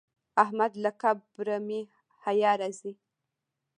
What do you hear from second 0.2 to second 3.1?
احمد له قبره مې حیا راځي.